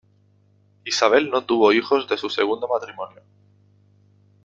Isabel 0.83 1.29
no 1.29 1.45
tuvo 1.45 1.73
hijos 1.73 2.09
de 2.09 2.17
su 2.17 2.27
segundo 2.27 2.67
matrimonio. 2.67 3.21